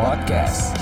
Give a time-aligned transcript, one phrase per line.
[0.00, 0.72] Podcast.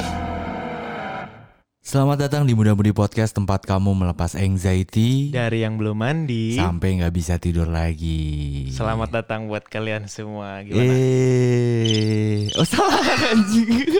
[1.83, 7.02] Selamat datang di Muda Mudi Podcast tempat kamu melepas anxiety Dari yang belum mandi, sampai
[7.02, 8.70] nggak bisa tidur lagi.
[8.70, 10.62] selamat datang buat kalian semua.
[10.62, 10.95] Gimana?
[10.95, 12.95] Eh, oh salah
[13.34, 13.91] anjing.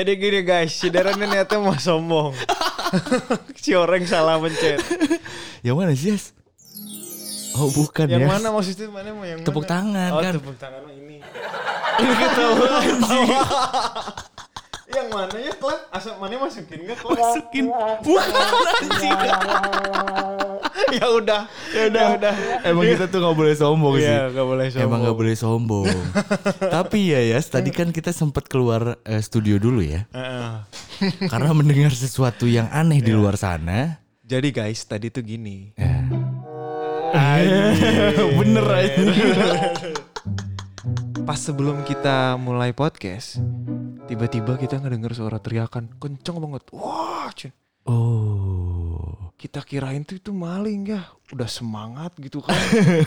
[0.00, 2.32] Jadi gini guys, si Darren niatnya mau sombong.
[3.60, 4.80] si orang salah mencet.
[5.60, 6.32] yang mana sih, Yes?
[7.54, 8.28] Oh, bukan Yang ya.
[8.28, 9.72] mana maksudnya mana mau yang Tepuk mana?
[9.72, 10.32] tangan, oh, kan.
[10.34, 11.16] tepuk tangan mah ini.
[12.02, 12.96] ini ketahuan.
[14.94, 15.80] yang mana ya klep?
[15.88, 17.14] Asal mana masukin enggak klep?
[17.16, 17.64] Masukin.
[18.02, 18.30] Bukan
[18.74, 19.18] anjing.
[20.98, 22.34] ya udah, ya udah, udah.
[22.62, 24.06] Emang kita tuh nggak boleh sombong sih.
[24.06, 24.84] Iya, gak boleh sombong.
[24.84, 25.86] Emang nggak boleh sombong.
[26.60, 30.06] Tapi ya Yas, tadi kan kita sempat keluar eh, studio dulu ya.
[30.10, 30.52] Heeh.
[31.26, 33.06] Karena mendengar sesuatu yang aneh Iya.
[33.06, 33.98] di luar sana.
[34.24, 35.70] Jadi guys, tadi tuh gini.
[35.76, 35.93] Ya.
[38.38, 39.02] Bener aja.
[41.24, 43.40] Pas sebelum kita mulai podcast,
[44.04, 46.62] tiba-tiba kita ngedenger suara teriakan kenceng banget.
[46.74, 47.52] Wah, cun.
[47.84, 49.28] Oh.
[49.36, 52.56] kita kirain tuh itu maling ya udah semangat gitu kan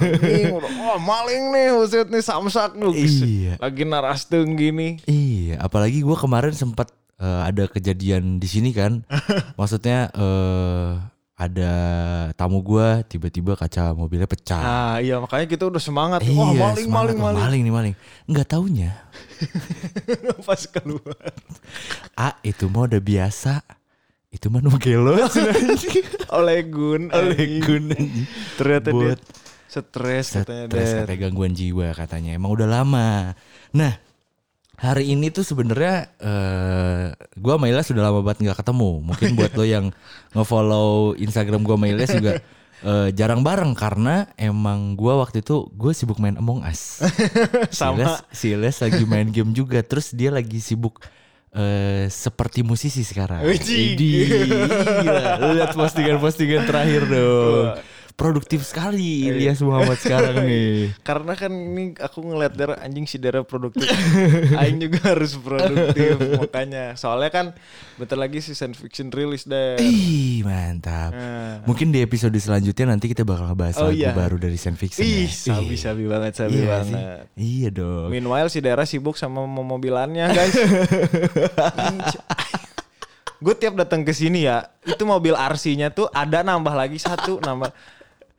[0.53, 3.53] udah wah maling nih buset nih samsak nih Iya.
[3.57, 9.01] lagi narasteng gini Iya, apalagi gue kemarin sempat eh, ada kejadian di sini kan.
[9.57, 11.71] Maksudnya eh ada
[12.33, 14.57] tamu gue tiba-tiba kaca mobilnya pecah.
[14.57, 17.95] nah iya makanya kita udah semangat Iya, wah maling semangat, maling maling maling nih maling.
[18.25, 18.91] Nggak taunya,
[20.49, 21.29] pas keluar
[22.17, 23.61] ah itu mah udah biasa.
[24.33, 25.13] Itu mah nugelo.
[26.37, 27.63] oleh Gun Oleh.
[27.63, 27.93] Gun.
[28.59, 29.21] ternyata dia Buat
[29.67, 32.33] stres katanya stres katanya gangguan jiwa katanya.
[32.33, 33.37] Emang udah lama.
[33.77, 33.93] Nah,
[34.77, 38.91] hari ini tuh sebenarnya eh gua sama Ilyas sudah lama banget nggak ketemu.
[39.01, 39.85] Mungkin buat lo yang
[40.37, 42.33] ngefollow Instagram gua sama Ilyas juga
[42.85, 47.01] eh, jarang bareng karena emang gua waktu itu gue sibuk main Among Us.
[47.73, 47.97] Si Sama.
[47.97, 49.81] Ilyas, si Ilyas lagi main game juga.
[49.81, 51.01] Terus dia lagi sibuk
[51.57, 53.41] eh seperti musisi sekarang.
[53.41, 54.29] Wih, Idi,
[55.01, 55.41] gila.
[55.41, 57.81] Lu lihat postingan-postingan terakhir dong.
[58.17, 60.89] Produktif sekali Ilyas Muhammad sekarang nih.
[61.05, 63.85] karena kan ini aku ngeliat darah anjing si darah produktif
[64.57, 67.45] Aing juga harus produktif makanya soalnya kan
[67.93, 71.13] bentar lagi si science fiction rilis deh Ih mantap.
[71.13, 71.61] Nah.
[71.63, 74.09] Mungkin di episode selanjutnya nanti kita bakal ngebahas Oh, lagu iya.
[74.11, 75.01] baru dari Science Fiction.
[75.01, 75.13] ya.
[75.19, 76.89] Ih, sabi-sabi banget, sabi iya banget.
[76.89, 77.03] sih.
[77.37, 78.09] Iya dong.
[78.09, 80.57] Meanwhile si daerah sibuk sama mobilannya guys.
[83.37, 87.69] Gue tiap datang ke sini ya, itu mobil RC-nya tuh ada nambah lagi satu nambah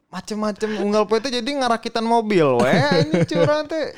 [0.09, 3.93] macem-macem unggal itu jadi ngarakitan mobil weh ini curang teh.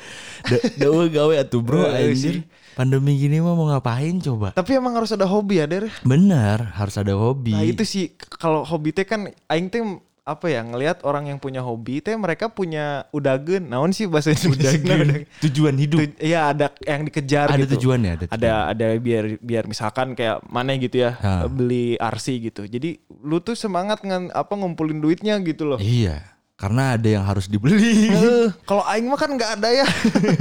[0.75, 2.43] Dawa gawe atuh bro anjir.
[2.75, 4.51] Pandemi gini mah mau ngapain coba?
[4.51, 5.91] Tapi emang harus ada hobi ya, Der.
[6.07, 7.51] Benar, harus ada hobi.
[7.51, 9.83] Nah, itu sih kalau hobi teh kan aing teh
[10.21, 13.65] apa ya ngelihat orang yang punya hobi teh mereka punya udagen.
[13.65, 14.77] Naon sih bahasa Indonesia?
[14.77, 15.25] Udagen.
[15.41, 15.97] Tujuan hidup.
[15.99, 17.73] Tu- Iya ada yang dikejar Ada gitu.
[17.75, 21.45] tujuannya, ada Ada ada biar biar misalkan kayak mana gitu ya Ha.
[21.45, 22.61] beli RC gitu.
[22.63, 25.81] Jadi lu tuh semangat ngan, apa ngumpulin duitnya gitu loh.
[25.81, 26.21] Iya,
[26.61, 28.13] karena ada yang harus dibeli.
[28.69, 29.85] Kalau aing mah kan nggak ada ya.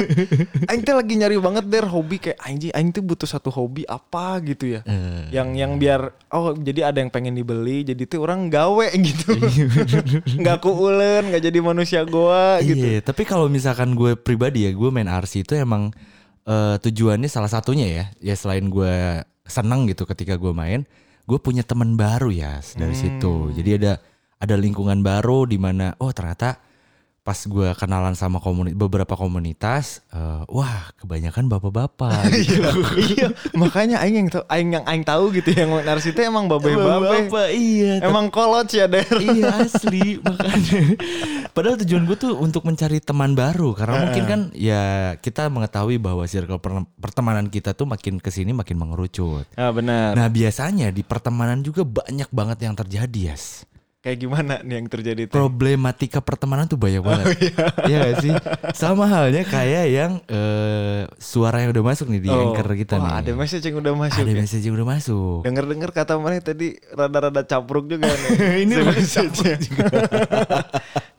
[0.69, 4.37] aing teh lagi nyari banget der hobi kayak anjing aing tuh butuh satu hobi apa
[4.45, 4.81] gitu ya.
[4.85, 9.33] Eh, Yang yang biar oh jadi ada yang pengen dibeli jadi tuh orang gawe gitu.
[10.37, 12.77] nggak kuulen, nggak jadi manusia goa gitu.
[12.77, 15.89] Iya, tapi kalau misalkan gue pribadi ya, gue main RC itu emang
[16.43, 20.85] eh, tujuannya salah satunya ya, ya selain gue senang gitu ketika gue main,
[21.25, 23.01] gue punya teman baru ya dari Hmm.
[23.01, 23.35] situ.
[23.57, 23.93] Jadi ada
[24.41, 26.57] ada lingkungan baru di mana oh ternyata
[27.21, 32.17] pas gue kenalan sama komuni- beberapa komunitas, eh, wah kebanyakan bapak-bapak.
[32.49, 32.65] gitu.
[32.97, 36.49] iya, makanya aing yang tahu aing yang aing tahu gitu yang RC teh emang.
[36.49, 38.01] Bapak-bapak, iya.
[38.01, 39.05] Emang kolot ya der.
[39.21, 40.97] iya asli makanya
[41.53, 46.25] padahal tujuan gue tuh untuk mencari teman baru karena mungkin kan ya kita mengetahui bahwa
[46.25, 50.15] circle per- pertemanan kita tuh makin ke sini makin mengerucut Ah benar.
[50.17, 53.67] nah biasanya di pertemanan juga banyak banget yang terjadi Yas
[54.01, 55.37] Kayak gimana nih yang terjadi tuh?
[55.37, 57.37] problematika pertemanan tuh banyak banget
[57.85, 58.33] Iya gak sih
[58.73, 63.21] sama halnya kayak yang eh, suara yang udah masuk nih di anchor kita Oh, wah,
[63.21, 64.25] nih ada message yang udah masuk.
[64.25, 64.41] ada ya?
[64.41, 68.31] message yang udah masuk Dengar-dengar kata mana tadi rada-rada capruk juga nih.
[68.65, 69.55] Ini rada message-nya.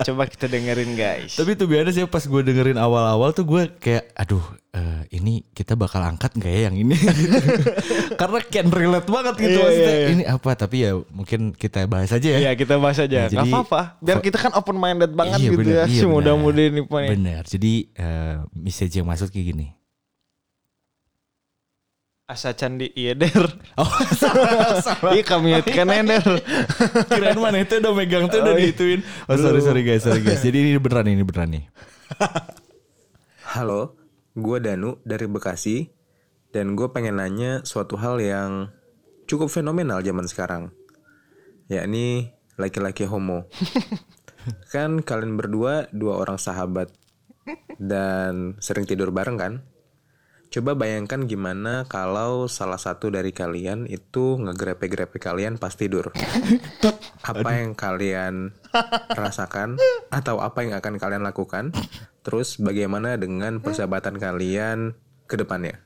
[0.01, 1.38] Coba kita dengerin guys.
[1.38, 4.42] Tapi tuh biasa sih pas gue dengerin awal-awal tuh gue kayak aduh
[4.74, 6.95] eh, ini kita bakal angkat nggak ya yang ini
[8.19, 10.09] karena can relate banget gitu maksudnya iya, iya.
[10.15, 12.39] ini apa tapi ya mungkin kita bahas aja ya.
[12.48, 13.27] Iya kita bahas aja.
[13.27, 13.81] Nah, Gak apa-apa.
[14.00, 15.86] Biar kita kan open minded banget Iya, gitu bener, ya.
[15.86, 16.69] iya, si bener.
[16.71, 17.01] ini Pak.
[17.13, 17.44] Benar.
[17.45, 19.68] Jadi eh, message yang masuk kayak gini.
[22.31, 23.44] Asa candi iya der.
[23.75, 23.83] Oh,
[24.16, 25.12] salah, salah.
[25.12, 26.24] Iya kami kan der.
[27.12, 28.72] Kirain mana itu udah megang tuh udah Oh, iya.
[28.72, 29.04] diituin.
[29.28, 30.39] Oh sorry sorry guys sorry guys.
[30.39, 31.63] Jadi ini beneran ini beneran nih.
[33.51, 34.00] Halo,
[34.31, 35.92] gue Danu dari Bekasi
[36.56, 38.72] dan gue pengen nanya suatu hal yang
[39.28, 40.72] cukup fenomenal zaman sekarang,
[41.68, 43.51] yakni laki-laki homo.
[44.74, 46.88] kan kalian berdua dua orang sahabat
[47.75, 49.54] dan sering tidur bareng kan?
[50.51, 56.12] Coba bayangkan gimana kalau salah satu dari kalian itu ngegrepe-grepe kalian pas tidur.
[57.24, 58.51] Apa yang kalian
[59.15, 59.80] rasakan
[60.12, 61.71] atau apa yang akan kalian lakukan?
[62.27, 64.92] Terus bagaimana dengan persahabatan kalian
[65.24, 65.80] ke depannya?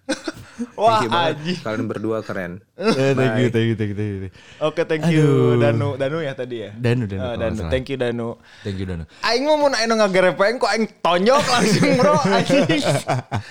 [0.80, 1.36] Wah, Thank you banget.
[1.36, 1.54] Aji.
[1.62, 2.64] Kalian berdua keren.
[2.80, 4.32] Eh, thank you, thank you, thank you, thank you.
[4.64, 5.62] Oke, thank you Aduh.
[5.62, 5.90] Danu.
[6.00, 6.72] Danu ya tadi ya?
[6.72, 7.62] Danu, Danu, kalau Danu.
[7.68, 8.30] Thank you Danu.
[8.64, 9.04] Thank you Danu.
[9.24, 12.84] Aing mau mun aing ngagerepeng kok aing tonjok langsung bro anjing.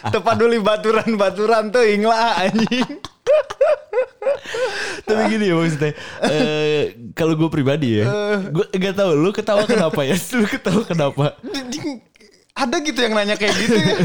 [0.08, 2.88] Tepat dulu baturan-baturan tuh ing lah anjing.
[5.04, 5.92] Tapi gini ya maksudnya,
[6.24, 8.08] eh, kalau gue pribadi ya,
[8.48, 10.16] gue nggak tahu lu ketawa kenapa ya?
[10.40, 11.36] Lu ketawa kenapa?
[12.54, 13.96] Ada gitu yang nanya kayak gitu ya.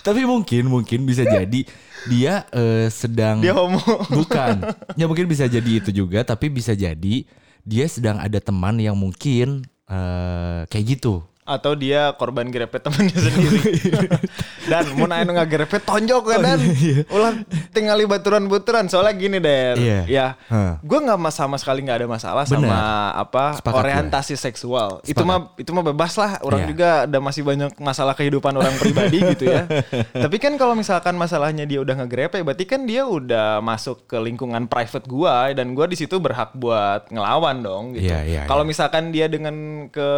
[0.00, 1.60] Tapi mungkin mungkin bisa jadi
[2.08, 3.80] dia eh, sedang Dia homo.
[4.20, 4.64] bukan.
[4.96, 7.24] Ya mungkin bisa jadi itu juga, tapi bisa jadi
[7.60, 11.24] dia sedang ada teman yang mungkin eh, kayak gitu.
[11.44, 13.60] Atau dia korban grepe temannya sendiri.
[14.66, 16.58] dan mun aing ngagerepe tonjok kan dan.
[17.08, 17.32] Ulah
[17.70, 19.76] tinggali baturan-baturan soalnya gini Der.
[19.76, 20.00] Iya.
[20.04, 20.26] Ya.
[20.46, 20.76] Hah.
[20.80, 22.66] Gue nggak sama sekali nggak ada masalah Bener.
[22.66, 22.80] sama
[23.14, 23.82] apa Sepakat gue.
[23.82, 24.90] orientasi seksual.
[25.02, 25.26] Itu Sepakat.
[25.26, 26.32] mah itu mah bebas lah.
[26.40, 26.68] Orang Iya.
[26.68, 29.64] juga ada masih banyak masalah kehidupan orang pribadi gitu ya.
[30.10, 34.66] Tapi kan kalau misalkan masalahnya dia udah ngegrepe, berarti kan dia udah masuk ke lingkungan
[34.66, 38.08] private gua dan gua di situ berhak buat ngelawan dong gitu.
[38.08, 38.68] Iya, iya, kalau iya.
[38.68, 39.54] misalkan dia dengan
[39.88, 40.08] ke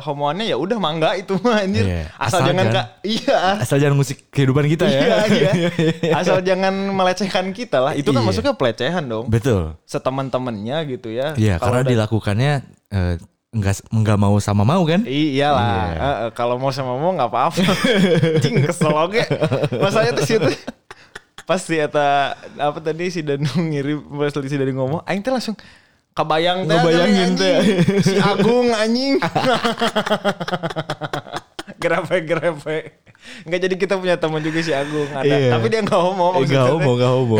[0.00, 1.84] homoannya ya udah mangga itu mah anjir.
[1.84, 2.04] Iya.
[2.14, 3.38] Asal, Asal jangan jangan- ka- iya.
[3.58, 5.00] Asal jangan musik kehidupan kita ya.
[5.26, 6.12] Iya, iya.
[6.14, 7.92] Asal jangan melecehkan kita lah.
[7.92, 8.28] Itu kan Iya.
[8.28, 9.26] masuknya pelecehan dong.
[9.26, 9.74] Betul.
[9.84, 11.32] Seteman-temannya gitu ya.
[11.34, 12.52] Iya, Kalau karena udah- dilakukannya
[12.90, 13.14] eh,
[13.50, 15.02] enggak enggak mau sama mau kan?
[15.02, 15.94] Iyalah, Iya.
[15.94, 17.62] Eh, eh, kalau mau sama mau nggak apa-apa.
[18.42, 19.22] Cing kesel oge.
[19.74, 20.50] Masanya tuh situ
[21.44, 25.52] pas si eta apa tadi si Danu ngirim pas si Danu ngomong, aing teh langsung
[26.10, 27.36] kebayang teh Ngebayangin anjing.
[27.36, 27.56] teh.
[28.00, 29.20] si Agung anjing.
[31.84, 32.76] Grepe-grepe.
[33.44, 35.24] Enggak jadi kita punya teman juga si Agung ada.
[35.24, 35.52] Iya.
[35.52, 36.56] Tapi dia nggak homo Eh, maksudnya.
[36.56, 36.72] Gak teh.
[36.74, 37.38] homo, gak homo.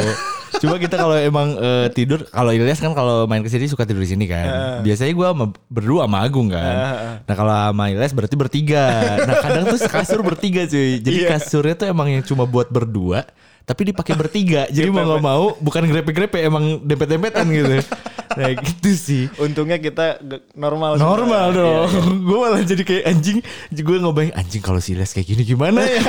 [0.54, 4.00] Cuma kita kalau emang eh, tidur, kalau Ilyas kan kalau main ke sini suka tidur
[4.00, 4.80] di sini kan.
[4.80, 6.74] Biasanya gue sama, berdua sama Agung kan.
[7.20, 8.84] Nah kalau sama Ilyas berarti bertiga.
[9.18, 11.00] Nah kadang tuh kasur bertiga cuy.
[11.00, 11.28] Jadi Iya.
[11.32, 13.26] kasurnya tuh emang yang cuma buat berdua.
[13.64, 14.68] Tapi dipakai bertiga.
[14.76, 17.80] Jadi mau gak mau bukan grepe-grepe emang dempet-dempetan gitu.
[18.34, 19.30] Nah gitu sih.
[19.38, 20.18] Untungnya kita
[20.58, 20.98] normal.
[20.98, 21.86] Normal Iya, dong.
[21.86, 22.02] iya.
[22.26, 23.38] Gue malah jadi kayak anjing.
[23.70, 26.02] Gue ngebayang anjing kalau si Ilyas kayak gini gimana ya.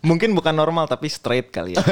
[0.00, 1.84] Mungkin bukan normal tapi straight kali ya.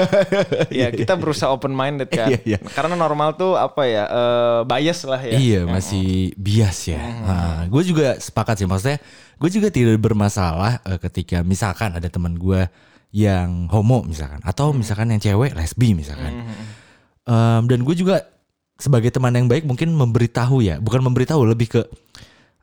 [0.72, 2.32] ya kita berusaha open minded kan.
[2.32, 2.58] Iya, iya.
[2.64, 4.08] Karena normal tuh apa ya?
[4.08, 5.36] eh, bias lah ya.
[5.36, 7.02] Iya masih bias ya.
[7.28, 8.96] Nah, gue juga sepakat sih maksudnya.
[9.36, 12.64] Gue juga tidak bermasalah eh, ketika misalkan ada teman gue
[13.10, 16.44] yang homo misalkan atau misalkan yang cewek lesbi misalkan.
[17.24, 18.24] Em, dan gue juga
[18.74, 21.82] sebagai teman yang baik mungkin memberitahu ya, bukan memberitahu lebih ke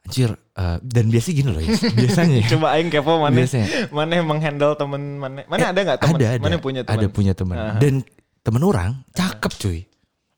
[0.02, 0.32] anjir.
[0.32, 1.70] eh, dan biasanya gini loh ya,
[2.00, 2.38] biasanya.
[2.40, 2.48] ya.
[2.52, 3.68] Coba aing kepo mana Biasanya.
[3.90, 7.08] mana yang menghandle temen mana mana ada nggak temen ada ada mana punya teman ada
[7.10, 7.94] punya teman dan
[8.40, 9.80] temen orang cakep cuy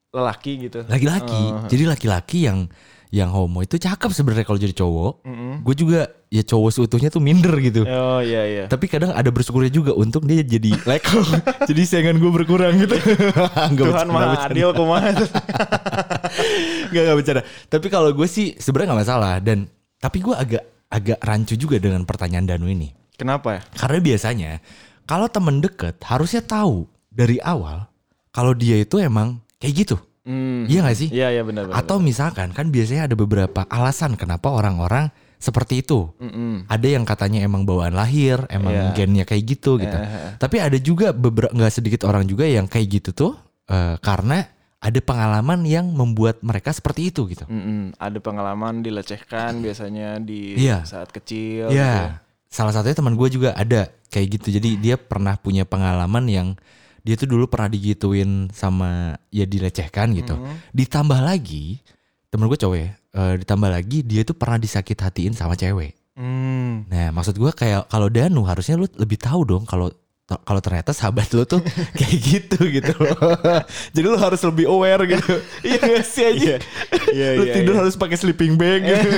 [0.09, 1.67] lelaki gitu laki-laki Oh.
[1.67, 2.65] jadi laki-laki yang
[3.07, 5.13] yang homo itu cakep sebenarnya kalau jadi cowok
[5.61, 7.87] gue juga ya cowok seutuhnya tuh minder gitu.
[7.87, 8.63] Oh iya iya.
[8.67, 11.27] Tapi kadang ada bersyukurnya juga untung dia jadi lekong
[11.69, 12.95] jadi saingan gue berkurang gitu.
[13.73, 14.51] Nggak Tuhan bercanda, maha bercanda.
[14.51, 15.09] adil kumaha
[16.93, 17.41] Gak gak bercanda.
[17.71, 19.67] Tapi kalau gue sih sebenarnya nggak masalah dan
[19.97, 22.91] tapi gue agak agak rancu juga dengan pertanyaan Danu ini.
[23.15, 23.59] Kenapa?
[23.59, 24.51] Ya karena biasanya
[25.07, 27.87] kalau temen deket harusnya tahu dari awal
[28.35, 29.97] kalau dia itu emang kayak gitu.
[30.27, 30.67] Hmm.
[30.67, 31.07] iya gak sih?
[31.07, 36.09] Iya iya benar benar Atau misalkan kan biasanya ada beberapa alasan kenapa orang-orang seperti itu.
[36.17, 36.65] Mm-mm.
[36.65, 38.93] Ada yang katanya emang bawaan lahir, emang Iya.
[38.93, 39.97] gennya kayak gitu gitu.
[40.35, 43.33] Tapi ada juga beberapa nggak sedikit orang juga yang kayak gitu tuh
[43.67, 47.45] eh, karena ada pengalaman yang membuat mereka seperti itu gitu.
[47.45, 47.97] Mm-mm.
[47.97, 50.85] ada pengalaman dilecehkan biasanya di Iya.
[50.85, 51.77] saat kecil gitu.
[51.77, 52.21] Iya.
[52.47, 54.55] Salah satunya teman gue juga ada kayak gitu.
[54.55, 56.47] Jadi dia pernah punya pengalaman yang
[57.03, 60.35] dia tuh dulu pernah digituin sama ya dilecehkan gitu.
[60.71, 61.79] Ditambah lagi
[62.27, 62.89] temen gue cowok ya.
[63.17, 65.97] Eh, ditambah lagi dia tuh pernah disakit hatiin sama cewek.
[66.17, 66.85] Hmm.
[66.89, 69.93] Nah maksud gue kayak kalau Danu harusnya lu lebih tahu dong kalau
[70.27, 71.63] kalau ternyata sahabat lu tuh
[71.99, 73.15] kayak gitu gitu loh.
[73.95, 75.39] Jadi lu harus lebih aware gitu.
[75.67, 76.55] Iya gak sih aja.
[77.15, 77.81] Iya, lu iya, tidur iya.
[77.85, 79.09] harus pakai sleeping bag gitu.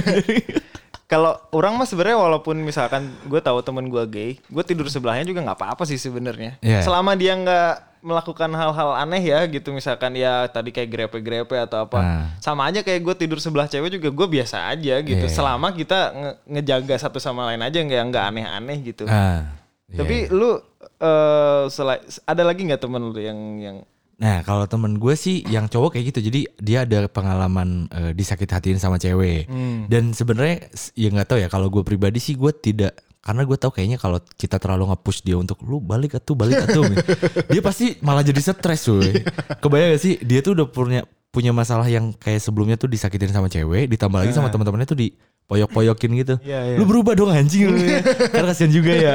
[1.10, 5.42] Kalau orang mah sebenarnya walaupun misalkan gue tahu temen gue gay, gue tidur sebelahnya juga
[5.42, 6.62] nggak apa-apa sih sebenarnya.
[6.62, 6.86] Iya.
[6.86, 11.98] Selama dia nggak melakukan hal-hal aneh ya gitu misalkan ya tadi kayak grepe-grepe atau apa
[11.98, 12.26] Nah.
[12.38, 15.32] sama aja kayak gue tidur sebelah cewek juga gue biasa aja gitu Iya.
[15.32, 19.52] selama kita nge- ngejaga satu sama lain aja nggak nggak aneh-aneh gitu Ah.
[19.88, 20.56] Tapi lu
[20.98, 23.78] eh selai- ada lagi nggak temen lu yang yang
[24.16, 28.46] Nah kalau temen gue sih yang cowok kayak gitu, jadi dia ada pengalaman eh, disakit
[28.46, 29.48] hatiin sama cewek.
[29.88, 33.72] Dan sebenarnya ya nggak tahu ya kalau gue pribadi sih gue tidak karena gue tahu
[33.76, 36.88] kayaknya kalau kita terlalu nge-push dia untuk lu balik atuh balik atuh
[37.52, 39.12] dia pasti malah jadi stres woy.
[39.60, 43.52] Kebayang gak sih dia tuh udah punya punya masalah yang kayak sebelumnya tuh disakitin sama
[43.52, 45.08] cewek ditambah lagi sama teman-temannya tuh di
[45.50, 46.36] poyok-poyokin gitu.
[46.46, 46.76] Iya, iya.
[46.78, 48.02] Lu berubah dong anjing lu ya.
[48.30, 49.14] Karena kasihan juga ya.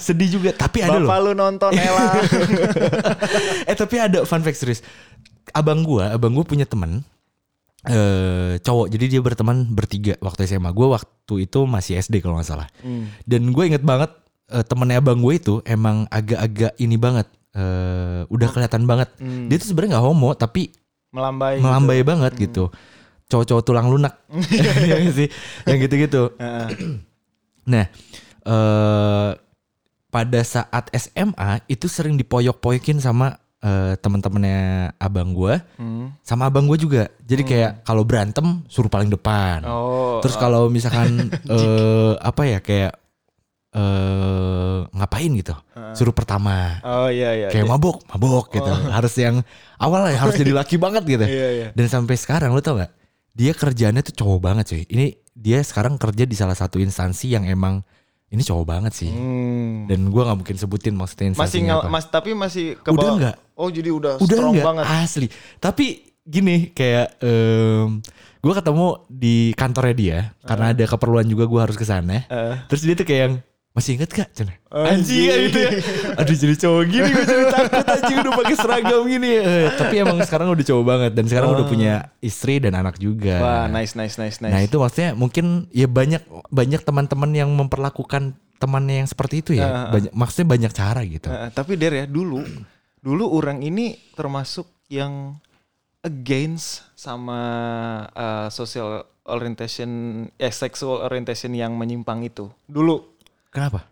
[0.00, 1.08] Sedih juga tapi ada loh.
[1.08, 2.08] bapak lu nonton Ella?
[3.70, 4.80] eh tapi ada fun fact serius.
[5.52, 7.04] Abang gua, abang gua punya teman
[7.88, 8.86] eh cowok.
[8.88, 10.70] Jadi dia berteman bertiga waktu SMA.
[10.70, 12.68] Gua waktu itu masih SD kalau nggak salah.
[13.24, 14.12] Dan gue inget banget
[14.48, 17.26] eh, temennya abang gue itu emang agak-agak ini banget.
[17.52, 19.08] eh udah kelihatan banget.
[19.18, 20.68] Dia tuh sebenarnya nggak homo tapi
[21.10, 21.58] Melambai.
[21.58, 22.68] melambai banget gitu.
[23.26, 24.20] Cowok-cowok tulang lunak.
[24.84, 25.28] Nggak sih?
[25.64, 26.22] Yang gitu-gitu.
[27.68, 27.84] Nah,
[28.44, 29.30] eh
[30.08, 36.14] pada saat SMA itu sering dipoyok-poyokin sama eh, teman-temannya abang gua, Hmm.
[36.22, 37.10] sama abang gua juga.
[37.22, 39.66] Jadi kayak kalau berantem suruh paling depan.
[39.66, 40.22] Oh.
[40.22, 42.92] Terus kalau misalkan eh apa ya kayak
[43.68, 45.52] eh ngapain gitu,
[45.92, 46.80] suruh pertama.
[46.82, 47.48] Oh iya iya.
[47.52, 48.72] Kayak mabok, mabok gitu.
[48.88, 49.44] Harus yang
[49.76, 51.26] awal ya harus jadi laki banget gitu.
[51.28, 51.68] Iya, iya.
[51.76, 52.90] Dan sampai sekarang lu tau gak?
[53.36, 54.82] Dia kerjanya tuh cowok banget cuy.
[54.88, 57.84] Ini dia sekarang kerja di salah satu instansi yang emang
[58.28, 59.08] ini cowok banget sih.
[59.08, 59.88] Hmm.
[59.88, 61.88] Dan gua nggak mungkin sebutin maksudnya Masih ngel, apa.
[61.88, 63.36] mas tapi masih ke Udah nggak?
[63.56, 64.84] Oh jadi udah, Udah strong enggak banget.
[64.86, 65.26] asli.
[65.58, 65.86] Tapi
[66.22, 68.04] gini kayak em
[68.38, 72.22] gue ketemu di kantornya dia karena ada keperluan juga gua harus ke sana.
[72.28, 72.54] Eh.
[72.70, 73.34] Terus dia tuh kayak yang
[73.76, 74.28] masih inget gak?
[74.34, 74.54] Cina?
[74.68, 74.94] Anjing.
[74.94, 75.70] Anjing gitu ya.
[76.18, 79.30] Aduh jadi cowok gini gue jadi takut anjing udah pakai seragam gini.
[79.48, 83.38] Eh, tapi emang sekarang udah cowok banget dan sekarang udah punya istri dan anak juga.
[83.38, 84.52] Wah nice nice nice nice.
[84.52, 89.88] Nah itu maksudnya mungkin ya banyak banyak teman-teman yang memperlakukan temannya yang seperti itu ya.
[89.94, 91.28] Banyak, maksudnya banyak cara gitu.
[91.30, 92.42] Nah, tapi Der ya dulu
[92.98, 95.38] dulu orang ini termasuk yang
[96.02, 97.40] against sama
[98.12, 103.17] uh, social orientation eh sexual orientation yang menyimpang itu dulu
[103.48, 103.88] Kenapa?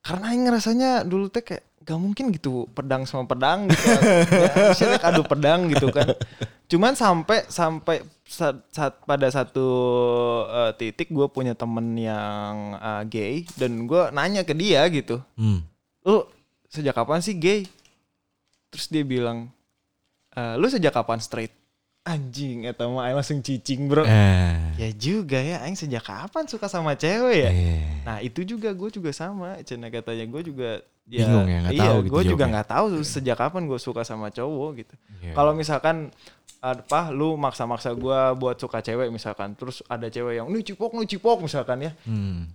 [0.00, 5.00] karena yang ngerasanya dulu teh kayak gak mungkin gitu pedang sama pedang gitu ya, misalnya
[5.04, 6.08] adu pedang gitu kan
[6.72, 9.66] cuman sampai sampai saat, saat pada satu
[10.48, 15.60] uh, titik gue punya temen yang uh, gay dan gue nanya ke dia gitu Hmm.
[16.06, 16.24] lu
[16.70, 17.66] sejak kapan sih gay?
[18.70, 19.50] Terus dia bilang,
[20.30, 21.50] "Eh, lu sejak kapan straight?
[22.00, 24.08] Anjing, eta mah aing langsung cicing bro.
[24.08, 24.56] Eh.
[24.80, 27.50] Ya juga ya, aing sejak kapan suka sama cewek ya?
[27.52, 27.84] Eh.
[28.08, 31.82] Nah itu juga gue juga sama, cina katanya gue juga ya, Bingung ya, nggak iya,
[31.84, 34.94] tahu gitu gue juga nggak tahu sejak kapan gue suka sama cowok gitu.
[35.20, 35.36] Iya.
[35.36, 36.08] Kalau misalkan
[36.64, 41.04] apa lu maksa-maksa gue buat suka cewek misalkan, terus ada cewek yang nih cipok nih
[41.04, 42.48] cipok misalkan ya, Hmm.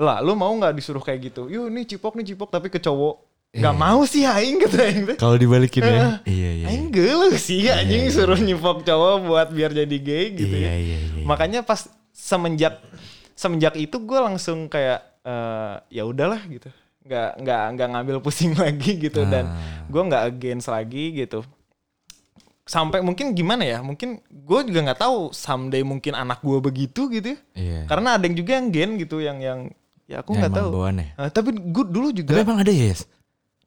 [0.00, 1.52] lah lu mau nggak disuruh kayak gitu?
[1.52, 3.25] Yuk nih cipok nih cipok tapi ke cowok.
[3.56, 3.60] Iya.
[3.62, 5.16] Nggak mau sih aing kata aing teh.
[5.16, 6.20] Kalau dibalikin ya.
[6.28, 6.66] iya iya.
[6.68, 10.74] Aing gelo sih anjing suruh nyipok cowok buat biar jadi gay gitu Iya ya.
[10.76, 11.24] iya iya.
[11.24, 12.84] Makanya pas semenjak
[13.32, 16.68] semenjak itu gue langsung kayak eh, ya udahlah gitu.
[17.02, 19.88] Nggak nggak nggak ngambil pusing lagi gitu dan Ah.
[19.88, 21.40] gue nggak against lagi gitu.
[22.62, 23.78] Sampai mungkin gimana ya?
[23.78, 27.38] Mungkin gue juga nggak tahu someday mungkin anak gue begitu gitu ya.
[27.54, 27.80] Iya.
[27.86, 29.60] Karena ada yang juga yang gen gitu yang yang
[30.04, 30.70] ya aku Yang nggak tahu.
[30.74, 31.06] ya?
[31.16, 33.06] Eh, tapi gue dulu Tapi juga emang ada ya, Yes?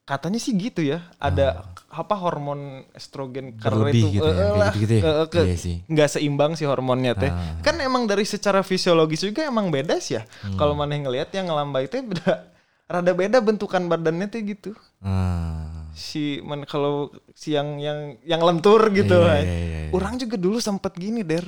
[0.10, 5.02] Katanya sih gitu ya ada apa hormon estrogen karena itu gitu ya, lah, gitu-gitu ya?
[5.04, 5.76] eh, ke- Iya sih.
[5.86, 7.62] nggak seimbang sih hormonnya teh Ah.
[7.62, 10.56] kan emang dari secara fisiologis juga emang beda sih ya Hmm.
[10.56, 12.50] kalau mana yang ngelihat yang ngelambai teh beda
[12.90, 15.86] rada beda bentukan badannya teh gitu Ah.
[15.92, 19.40] si man kalau si yang yang yang lentur gitu kan.
[19.40, 19.90] iya, iya, iya.
[19.92, 21.46] orang juga dulu sempet gini der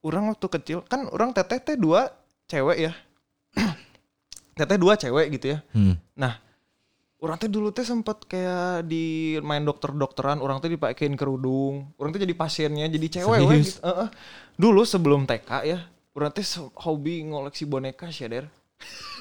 [0.00, 2.14] orang waktu kecil kan orang teteh teh dua
[2.46, 2.92] cewek ya
[4.54, 5.94] teteh dua cewek gitu ya Hmm.
[6.14, 6.38] Nah,
[7.18, 12.22] orang teh dulu teh sempat kayak di main dokter-dokteran, orang teh dipakein kerudung, orang teh
[12.22, 13.82] jadi pasiennya, jadi cewek we, gitu.
[13.82, 14.08] Heeh.
[14.54, 15.78] Dulu sebelum TK ya,
[16.14, 16.46] orang teh
[16.78, 18.46] hobi ngoleksi boneka sih Der.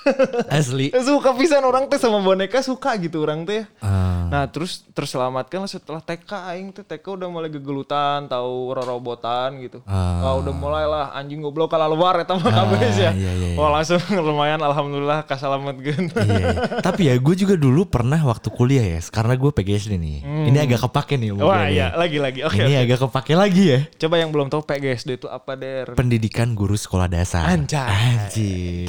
[0.58, 0.92] Asli.
[1.04, 3.64] Suka pisan orang teh sama boneka suka gitu orang teh.
[3.84, 4.28] Ah.
[4.28, 9.80] Nah, terus terselamatkan lah setelah TK aing teh TK udah mulai gegelutan, tahu robotan gitu.
[9.88, 10.24] Ah.
[10.24, 12.92] Ah, udah mulai lah anjing goblok kalau luar eta mah kabeh ya.
[12.92, 13.58] iya, iya, iya.
[13.60, 16.12] Wah, langsung lumayan alhamdulillah kasalametkeun.
[16.12, 16.48] Iya, iya.
[16.88, 20.18] Tapi ya gue juga dulu pernah waktu kuliah ya, karena gue PGSD nih.
[20.52, 21.32] Ini agak kepake nih.
[21.36, 21.44] Hmm.
[21.44, 22.40] Wah, gue iya, lagi-lagi.
[22.48, 22.84] Oke, Ini oke.
[22.88, 23.80] agak kepake lagi ya.
[24.00, 25.96] Coba yang belum tahu PGSD itu apa, Der?
[25.96, 27.48] Pendidikan guru sekolah dasar.
[27.48, 27.88] Anjay.
[27.88, 28.86] Anjir.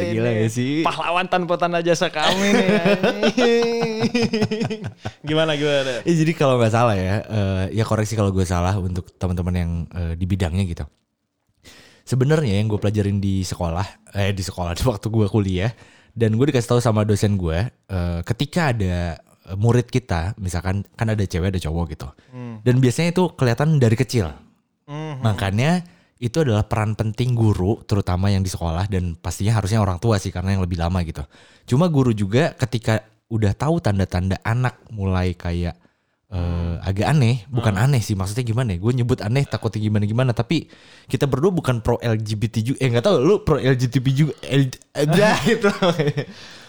[0.00, 0.82] Gila, Gila ya sih.
[0.82, 2.68] Pahlawan tanpa tanda jasa kami nih.
[5.28, 6.02] gimana gimana?
[6.02, 9.70] Eh, jadi kalau nggak salah ya, eh, ya koreksi kalau gue salah untuk teman-teman yang
[9.92, 10.84] eh, di bidangnya gitu.
[12.08, 15.72] Sebenarnya yang gue pelajarin di sekolah, eh di sekolah di waktu gue kuliah
[16.10, 19.20] Dan gue dikasih tahu sama dosen gue, eh, ketika ada
[19.54, 22.06] murid kita, misalkan kan ada cewek ada cowok gitu,
[22.62, 24.30] dan biasanya itu kelihatan dari kecil.
[24.90, 25.22] Mhm.
[25.22, 25.86] Makanya
[26.20, 30.28] itu adalah peran penting guru, terutama yang di sekolah dan pastinya harusnya orang tua sih
[30.28, 31.24] karena yang lebih lama gitu.
[31.64, 33.00] Cuma guru juga ketika
[33.32, 35.80] udah tahu tanda-tanda anak mulai kayak
[36.28, 38.78] eh, agak aneh, bukan aneh sih maksudnya gimana ya?
[38.78, 40.68] Gue nyebut aneh takutnya gimana gimana, tapi
[41.08, 42.78] kita berdua bukan pro LGBT juga.
[42.84, 44.34] Eh nggak tahu lu pro LGBT juga?
[44.44, 44.68] Eh,
[45.48, 45.72] gitu.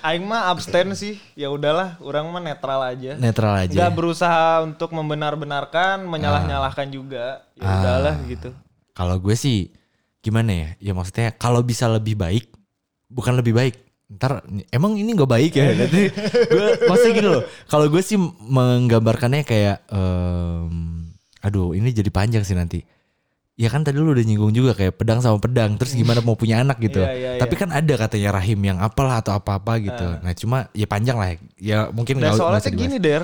[0.02, 1.20] Aing mah abstain sih.
[1.38, 3.20] Ya udahlah, orang mah netral aja.
[3.20, 3.78] Netral aja.
[3.86, 7.46] Gak berusaha untuk membenar-benarkan, menyalah-nyalahkan juga.
[7.54, 7.76] Ya Ah.
[7.78, 8.50] udahlah gitu.
[8.92, 9.72] Kalau gue sih
[10.20, 10.70] gimana ya?
[10.80, 12.52] Ya maksudnya kalau bisa lebih baik,
[13.08, 13.76] bukan lebih baik.
[14.12, 14.44] Ntar
[14.76, 15.72] emang ini gak baik ya?
[15.80, 16.12] Nanti
[16.52, 17.44] gue maksudnya gini loh.
[17.68, 21.08] Kalau gue sih menggambarkannya kayak, em,
[21.42, 22.84] aduh ini jadi panjang sih nanti.
[23.60, 25.78] Ya kan tadi lu udah nyinggung juga kayak pedang sama pedang.
[25.78, 27.04] Terus gimana mau punya anak gitu.
[27.04, 30.08] Iya, iya, Tapi kan ada katanya rahim yang apalah atau apa-apa gitu.
[30.24, 31.38] Nah cuma ya panjang lah.
[31.62, 33.24] Ya mungkin Nah nggak soalnya gini der,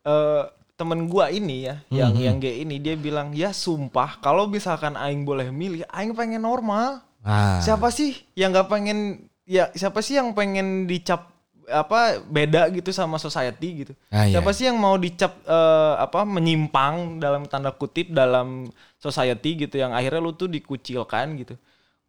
[0.00, 0.42] Eh,
[0.80, 4.96] temen gua ini ya, Hmm, yang yang gay ini dia bilang ya sumpah kalau misalkan
[4.96, 7.04] Aing boleh milih, Aing pengen normal.
[7.20, 9.28] Ah, Siapa sih yang nggak pengen?
[9.44, 11.28] Ya siapa sih yang pengen dicap
[11.68, 13.92] apa beda gitu sama society gitu?
[14.08, 14.40] Ah, iya.
[14.40, 19.92] Siapa sih yang mau dicap eh, apa menyimpang dalam tanda kutip dalam society gitu yang
[19.92, 21.54] akhirnya lu tuh dikucilkan gitu.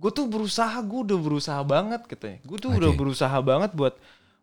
[0.02, 2.40] Gue tuh berusaha, gue udah berusaha banget katanya.
[2.42, 2.98] Gue tuh udah Oke.
[2.98, 3.94] berusaha banget buat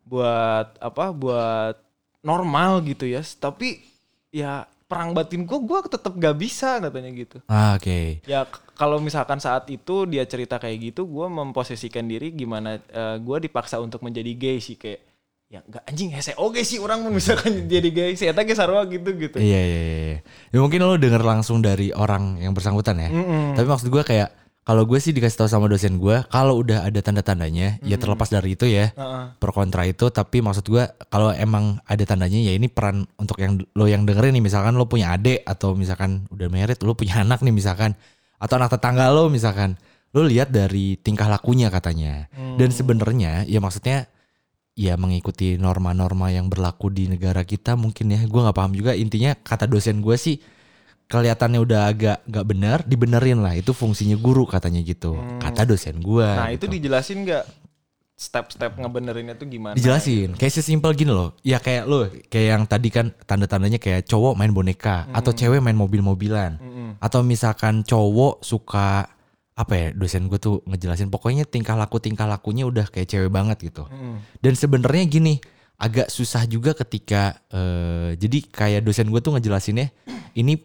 [0.06, 1.10] buat apa?
[1.10, 1.76] Buat
[2.22, 3.22] normal gitu ya.
[3.24, 3.82] Tapi
[4.30, 4.52] ya
[4.84, 7.38] perang batin gue, gue tetap gak bisa katanya gitu.
[7.44, 8.24] ah, Oke.
[8.24, 12.80] Ya k- kalau misalkan saat itu dia cerita kayak gitu, gue memposisikan diri gimana
[13.18, 15.04] gue dipaksa untuk menjadi gay sih kayak
[15.48, 18.84] ya nggak anjing hese oke sih orang mau misalkan jadi gay sih eta ge sarua
[18.84, 19.40] gitu gitu.
[19.40, 20.18] Iya iya iya.
[20.52, 23.08] Ya mungkin lo denger langsung dari orang yang bersangkutan ya.
[23.08, 23.56] Mm-mm.
[23.56, 24.28] Tapi maksud gue kayak
[24.68, 28.52] kalau gue sih dikasih tahu sama dosen gue kalau udah ada tanda-tandanya ya terlepas dari
[28.52, 29.24] itu ya Heeh.
[29.40, 33.56] pro kontra itu tapi maksud gue kalau emang ada tandanya ya ini peran untuk yang
[33.72, 37.40] lo yang dengerin nih misalkan lo punya adik atau misalkan udah merit lo punya anak
[37.40, 37.96] nih misalkan
[38.36, 39.80] atau anak tetangga lo misalkan
[40.12, 42.32] lo lihat dari tingkah lakunya katanya.
[42.32, 44.08] Dan sebenarnya ya maksudnya
[44.78, 49.34] ya mengikuti norma-norma yang berlaku di negara kita mungkin ya gue nggak paham juga intinya
[49.34, 50.38] kata dosen gue sih
[51.08, 56.28] kelihatannya udah agak nggak benar dibenerin lah itu fungsinya guru katanya gitu kata dosen gue
[56.28, 57.44] Nah itu dijelasin nggak
[58.18, 59.78] step-step ngebenerinnya tuh gimana?
[59.78, 61.38] Dijelasin, kayak sesimpel gini loh.
[61.46, 65.78] Ya kayak lo, kayak yang tadi kan tanda-tandanya kayak cowok main boneka atau cewek main
[65.78, 66.58] mobil-mobilan.
[66.98, 69.06] Atau misalkan cowok suka
[69.54, 73.70] apa ya dosen gue tuh ngejelasin pokoknya tingkah laku tingkah lakunya udah kayak cewek banget
[73.70, 73.86] gitu.
[73.86, 74.18] Mm.
[74.42, 75.38] Dan sebenarnya gini,
[75.78, 79.94] agak susah juga ketika eh, jadi kayak dosen gue tuh ngejelasinnya
[80.34, 80.58] ini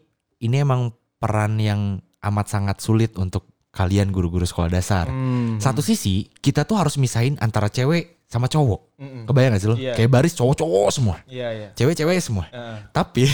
[0.43, 5.10] ini emang peran yang amat sangat sulit untuk kalian guru-guru sekolah dasar.
[5.10, 5.58] Hmm.
[5.58, 8.97] Satu sisi kita tuh harus misahin antara cewek sama cowok.
[8.97, 9.23] Mm-mm.
[9.29, 9.77] Kebayang gak sih lo?
[9.77, 9.93] Iya.
[9.93, 11.15] Kayak baris cowok-cowok semua.
[11.29, 11.69] Iya iya.
[11.77, 12.49] Cewek-cewek semua.
[12.49, 12.77] Heeh.
[12.89, 13.25] Tapi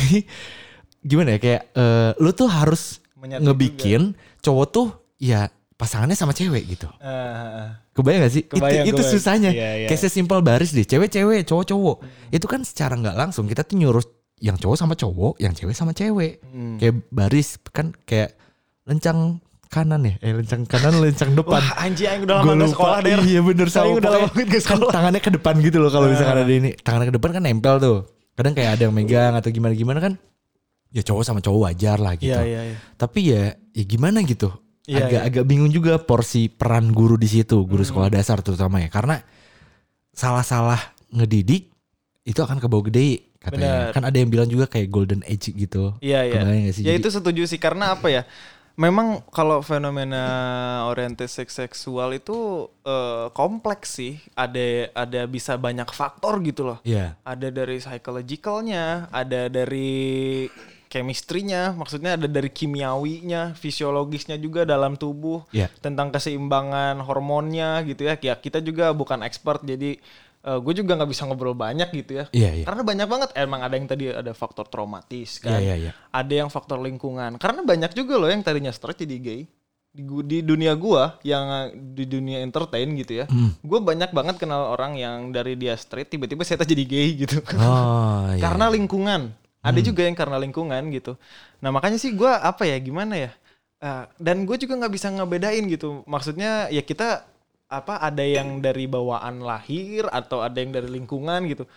[1.10, 5.48] gimana ya kayak eh, lu tuh harus Menyatu ngebikin cowok tuh ya
[5.80, 6.92] pasangannya sama cewek gitu.
[7.00, 7.68] Heeh.
[7.96, 8.44] Kebayang gak sih?
[8.44, 9.12] Kebayang, itu itu kebayang.
[9.16, 9.52] susahnya.
[9.56, 9.88] Iya, iya.
[9.88, 10.84] Kayak sesimpel baris deh.
[10.84, 11.98] Cewek-cewek, cowok-cowok.
[12.36, 14.04] Itu kan secara nggak langsung kita tuh nyuruh
[14.40, 16.40] yang cowok sama cowok, yang cewek sama cewek.
[16.44, 16.80] Hmm.
[16.80, 18.36] Kayak baris kan kayak
[18.88, 20.14] lencang kanan ya.
[20.26, 21.62] Eh lencang kanan, lencang depan.
[21.62, 22.74] Wah anjing aing udah lama lupa.
[22.74, 23.14] sekolah deh.
[23.22, 24.92] Iya bener sama udah lama banget nggak kan sekolah.
[24.96, 26.70] tangannya ke depan gitu loh kalau misalkan ada ini.
[26.80, 27.98] Tangannya ke depan kan nempel tuh.
[28.34, 30.14] Kadang kayak ada yang megang atau gimana-gimana kan.
[30.90, 32.34] Ya cowok sama cowok wajar lah gitu.
[32.34, 32.78] Iya iya iya.
[32.98, 34.50] Tapi ya ya gimana gitu.
[34.90, 35.28] Iya, agak iya.
[35.30, 37.90] agak bingung juga porsi peran guru di situ, guru Hmm.
[37.94, 38.90] sekolah dasar terutama ya.
[38.90, 39.22] Karena
[40.10, 40.82] salah-salah
[41.14, 41.70] ngedidik
[42.26, 43.90] itu akan kebawa gede katanya.
[43.90, 43.96] Benar.
[43.96, 45.96] Kan ada yang bilang juga kayak golden age gitu.
[46.00, 46.42] Iya iya.
[46.44, 46.84] Gak sih?
[46.84, 48.24] Ya Jadi- itu setuju sih karena apa ya?
[48.80, 50.24] Memang kalau fenomena
[50.88, 54.24] orientasi seks seksual itu eh, kompleks sih.
[54.36, 56.80] Ada ada bisa banyak faktor gitu loh.
[56.88, 57.20] Iya.
[57.28, 60.48] Ada dari psychologicalnya, ada dari
[60.90, 65.70] chemistry-nya, maksudnya ada dari kimiawinya, fisiologisnya juga dalam tubuh, Iya.
[65.86, 68.18] tentang keseimbangan hormonnya gitu ya.
[68.18, 70.02] Ya kita juga bukan expert jadi
[70.40, 72.26] gue juga nggak bisa ngobrol banyak gitu ya.
[72.32, 72.66] Iya, iya.
[72.66, 75.60] Karena banyak banget emang ada yang tadi ada faktor traumatis kan.
[75.60, 75.92] Iya, iya, iya.
[76.16, 77.36] Ada yang faktor lingkungan.
[77.36, 79.42] Karena banyak juga loh yang tadinya straight jadi gay.
[79.90, 83.26] Di, di dunia gua yang di dunia entertain gitu ya.
[83.28, 83.58] Hmm.
[83.60, 87.44] Gue banyak banget kenal orang yang dari dia straight tiba-tiba saya jadi gay gitu.
[87.60, 88.40] Oh, iya.
[88.40, 89.34] karena lingkungan.
[89.60, 91.20] Ada juga yang karena lingkungan gitu.
[91.60, 93.32] Nah makanya sih gua apa ya gimana ya?
[93.80, 96.04] Eh, dan gue juga nggak bisa ngebedain gitu.
[96.04, 97.24] Maksudnya ya kita
[97.70, 101.70] apa ada yang dari bawaan lahir atau ada yang dari lingkungan gitu.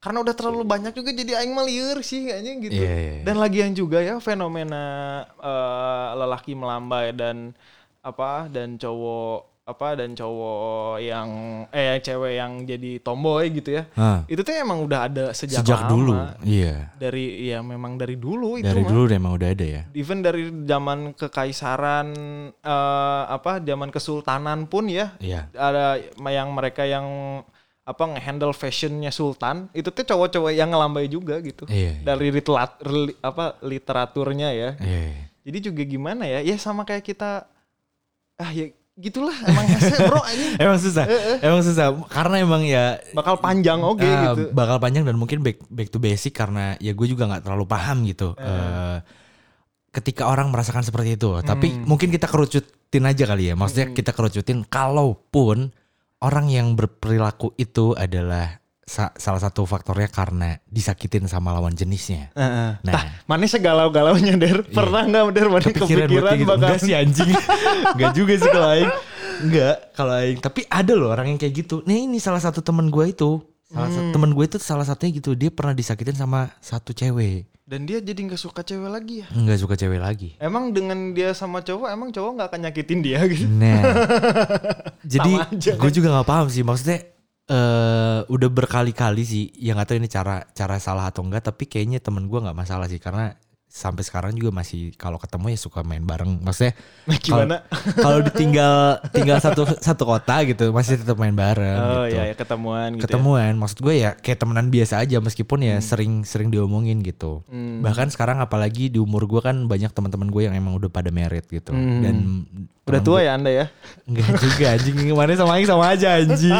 [0.00, 2.80] Karena udah terlalu banyak juga jadi aing mah lieur sih kayaknya gitu.
[2.80, 3.22] Iya, iya, iya.
[3.26, 4.84] Dan lagian juga ya fenomena
[5.28, 7.52] eh, lelaki melambai dan
[8.00, 11.28] apa dan cowok apa dan cowok yang
[11.68, 13.90] eh cewek yang jadi tomboy gitu ya.
[13.92, 14.22] Ah.
[14.24, 15.90] Itu tuh emang udah ada sejak, Sejak lama.
[15.90, 16.14] dulu.
[16.40, 16.94] Iya.
[16.94, 18.88] Dari ya memang dari dulu itu Dari mah.
[18.88, 19.82] dulu emang udah ada ya.
[19.90, 22.14] Even dari zaman kekaisaran
[22.54, 25.50] eh, apa zaman kesultanan pun ya Iya.
[25.50, 27.42] ada yang mereka yang
[27.82, 32.02] apa ngehandle fashionnya sultan itu tuh cowok-cowok yang ngelambai juga gitu Iya, iya.
[32.04, 35.10] dari literat, reli- apa literaturnya ya Iya.
[35.42, 37.46] jadi juga gimana ya ya sama kayak kita
[38.36, 41.04] ah ya gitulah emang hese bro ini Emang susah.
[41.38, 45.60] emang susah karena emang ya bakal panjang oke ah, gitu bakal panjang dan mungkin back
[45.68, 48.32] back to basic karena ya gue juga nggak terlalu paham gitu.
[48.34, 48.98] Eh,
[49.92, 51.84] ketika orang merasakan seperti itu, tapi Hmm.
[51.86, 53.54] mungkin kita kerucutin aja kali ya.
[53.56, 55.72] Maksudnya kita kerucutin kalaupun
[56.18, 62.30] orang yang berperilaku itu adalah sa- salah satu faktornya karena disakitin sama lawan jenisnya.
[62.32, 62.78] Heeh.
[62.80, 62.92] Nah.
[62.94, 64.62] Tah, mana segalau-galaunya Der?
[64.62, 66.46] Pernah nggak Der mana kepikiran, kepikiran, gitu.
[66.46, 67.30] bakal Enggak sih anjing.
[67.98, 68.92] Enggak juga sih kalau aing.
[69.42, 70.38] Enggak, kalau aing.
[70.38, 71.82] Tapi ada loh orang yang kayak gitu.
[71.82, 73.42] Nih ini salah satu temen gue itu.
[73.66, 73.96] Salah Hmm.
[73.98, 75.34] satu temen gue itu salah satunya gitu.
[75.34, 77.50] Dia pernah disakitin sama satu cewek.
[77.66, 79.28] Dan dia jadi nggak suka cewek lagi ya?
[79.34, 80.38] Enggak suka cewek lagi.
[80.38, 83.50] Emang dengan dia sama cowok, emang cowok nggak akan nyakitin dia gitu?
[83.50, 83.82] Nah.
[85.02, 85.32] jadi
[85.74, 87.02] gue juga nggak paham sih maksudnya
[87.46, 92.02] eh udah berkali-kali sih yang nggak tahu ini cara cara salah atau enggak tapi kayaknya
[92.02, 93.38] temen gue nggak masalah sih karena
[93.76, 96.72] sampai sekarang juga masih kalau ketemu ya suka main bareng maksudnya
[97.20, 97.60] gimana?
[97.94, 98.76] kalau- ditinggal
[99.12, 102.16] tinggal satu satu kota gitu masih tetap main bareng Oh gitu.
[102.16, 102.98] iya, ya, ketemuan gitu.
[102.98, 103.02] ya.
[103.04, 105.68] ketemuan maksud gue ya kayak temenan biasa aja meskipun Hmm.
[105.68, 107.44] ya sering sering diomongin gitu
[107.80, 111.44] bahkan sekarang apalagi di umur gue kan banyak teman-teman gue yang emang udah pada merit
[111.44, 112.00] gitu Hmm.
[112.00, 112.16] dan
[112.86, 113.66] Udah tua ya anda ya?
[114.06, 116.54] Enggak juga anjing Kemarin sama Aing sama aja anjing.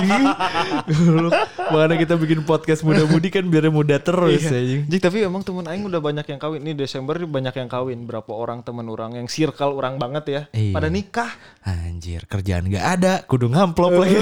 [1.71, 4.59] Makanya kita bikin podcast muda-mudi kan biar muda terus Iya.
[4.59, 6.59] anjing Jik, tapi emang temen Aing udah banyak yang kawin.
[6.61, 8.05] Nih Desember banyak yang kawin.
[8.05, 10.43] Berapa orang temen orang yang circle orang banget ya.
[10.51, 10.75] Iya.
[10.75, 11.31] Pada nikah.
[11.63, 14.19] Anjir kerjaan gak ada Kudu ngamplop lagi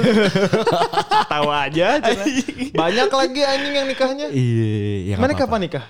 [1.33, 2.01] Tahu aja.
[2.81, 4.27] banyak lagi anjing yang nikahnya.
[4.33, 4.71] Iya
[5.13, 5.85] ya Mana kapan nikah?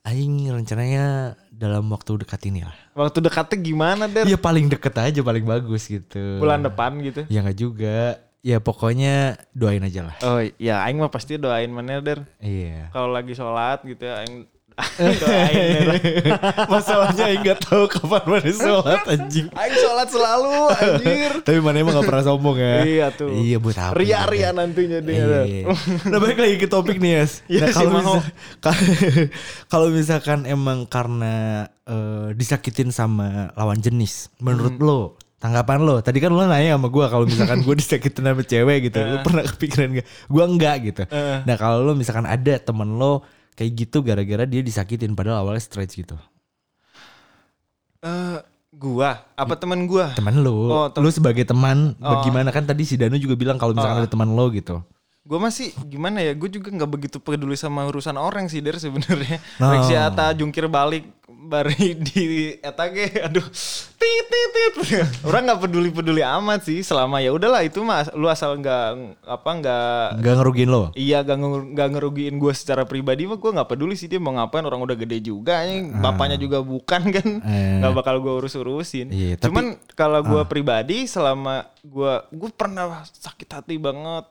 [0.00, 4.24] Aing rencananya dalam waktu dekat ini lah Waktu dekatnya gimana Der?
[4.24, 7.28] Ya paling deket aja paling bagus gitu Bulan depan gitu.
[7.28, 12.00] Ya nggak juga Ya pokoknya doain aja lah Oh iya, Aing mah pasti doain mana
[12.00, 12.24] Der.
[12.40, 14.48] Iya Kalau lagi sholat gitu ya, Aing.
[16.70, 21.30] Masalahnya Aing gak tahu kapan mana sholat anjing Aing sholat selalu anjir.
[21.42, 23.30] Tapi mana emang gak pernah sombong ya Iya tuh.
[23.30, 25.42] Iya buat apa Ria-ria nantinya dia.
[25.42, 25.64] Iya.
[26.06, 27.32] Nah balik lagi ke topik nih Yas.
[27.46, 28.24] Iya nah, kalau misal-
[29.66, 31.34] kalau misalkan emang karena
[31.82, 34.86] eh, disakitin sama lawan jenis, menurut Hmm.
[34.86, 35.00] lo
[35.36, 35.98] tanggapan lo?
[35.98, 39.42] Tadi kan lo nanya sama gue kalau misalkan gue disakitin sama cewek gitu, lo pernah
[39.44, 40.06] kepikiran gak?
[40.26, 41.02] Gue enggak gitu.
[41.42, 45.90] Nah kalau lo misalkan ada temen lo kayak gitu gara-gara dia disakitin padahal awalnya straight
[45.90, 46.16] gitu.
[48.00, 48.38] Eh,
[48.72, 50.16] gua, apa teman gua?
[50.16, 54.00] Temen lo, Oh, lo sebagai teman, bagaimana kan tadi si Danu juga bilang kalau misalkan
[54.00, 54.02] Oh.
[54.04, 54.80] ada teman lo gitu.
[55.30, 56.34] Gue masih gimana ya?
[56.34, 59.38] Gue juga nggak begitu peduli sama urusan orang sih der sebenarnya.
[59.56, 59.70] Oh.
[59.70, 63.46] Rek si Ata jungkir balik bari di Eta ge, aduh,
[63.92, 65.06] tit tit tit.
[65.22, 68.86] Orang nggak peduli peduli amat sih selama ya udahlah itu mah lu asal nggak
[69.20, 70.90] apa nggak Gak ngerugiin lo.
[70.92, 74.78] Iya nggak ngerugiin gue secara pribadi mah gue nggak peduli sih dia mau ngapain orang
[74.80, 77.46] udah gede juga ini bapaknya juga bukan kan Ah.
[77.46, 77.78] Eh.
[77.78, 82.98] nggak bakal gue urus urusin Iya, tapi- cuman kalau gue pribadi selama gue gue pernah
[83.06, 84.26] sakit hati banget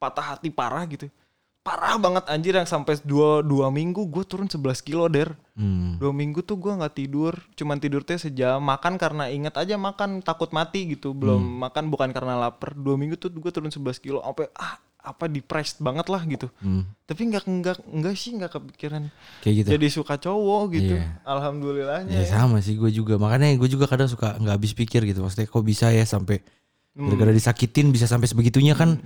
[0.00, 1.12] patah hati parah gitu
[1.60, 6.00] parah banget anjir yang sampai dua dua minggu gue turun 11 kilo der Hmm.
[6.00, 10.18] dua minggu tuh gue nggak tidur cuman tidur teh sejam makan karena inget aja makan
[10.20, 11.56] takut mati gitu belum Hmm.
[11.62, 15.76] makan bukan karena lapar dua minggu tuh gue turun 11 kilo sampai ah apa depressed
[15.78, 16.88] banget lah gitu Hmm.
[17.04, 19.68] tapi nggak nggak nggak sih nggak kepikiran Kayak gitu.
[19.70, 21.04] jadi suka cowok gitu Iya.
[21.04, 25.20] Ya alhamdulillahnya sama sih gue juga makanya gue juga kadang suka nggak habis pikir gitu
[25.20, 26.40] maksudnya kok bisa ya sampai
[26.90, 27.06] Hmm.
[27.06, 28.96] gara-gara disakitin bisa sampai sebegitunya kan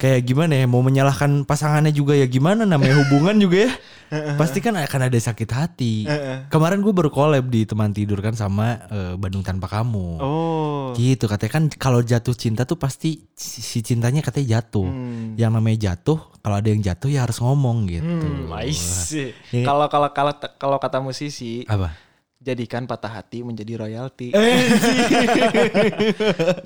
[0.00, 3.72] kayak gimana ya mau menyalahkan pasangannya juga ya gimana namanya hubungan juga ya.
[4.40, 6.08] Pasti kan akan ada sakit hati.
[6.50, 10.18] Kemarin gue baru collab di teman tidur kan sama eh, Bandung tanpa kamu.
[10.18, 10.90] Oh.
[10.98, 14.88] Gitu katanya kan kalau jatuh cinta tuh pasti si cintanya katanya jatuh.
[14.90, 15.38] Hmm.
[15.38, 18.02] yang namanya jatuh kalau ada yang jatuh ya harus ngomong gitu.
[18.02, 18.50] Hmm.
[18.50, 19.62] Iya.
[19.62, 22.09] Kalau kalau kalau kalau kata musisi, apa
[22.40, 24.32] jadikan patah hati menjadi royalti.
[24.32, 24.40] Eh,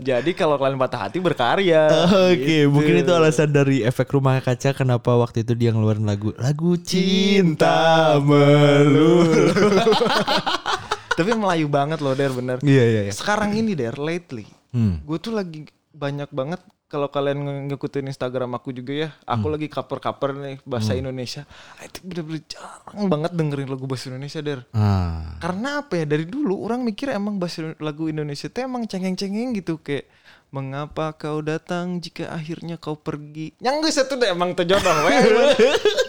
[0.08, 1.84] Jadi kalau kalian patah hati berkarya.
[2.30, 2.70] Oke, Gitu.
[2.70, 8.14] mungkin itu alasan dari efek rumah kaca kenapa waktu itu dia ngeluarin lagu lagu cinta
[8.16, 9.26] melulu.
[11.14, 12.56] Tapi melayu banget loh Der bener.
[12.58, 13.12] Iya iya iya.
[13.12, 14.98] Sekarang ini Der lately, Hmm.
[15.00, 20.36] gue tuh lagi banyak banget kalau kalian ngikutin Instagram aku juga ya, aku lagi cover-cover
[20.38, 21.42] nih bahasa Indonesia.
[21.80, 24.60] Ah, Itu bener-bener jarang banget dengerin lagu bahasa Indonesia, Der.
[24.70, 25.40] Ah.
[25.42, 26.04] Karena apa ya?
[26.06, 30.06] Dari dulu orang mikir emang bahasa lagu Indonesia itu emang cengeng-cengeng gitu kayak
[30.54, 33.58] Mengapa kau datang jika akhirnya kau pergi?
[33.58, 35.18] Yang geus itu deh emang terjodoh we.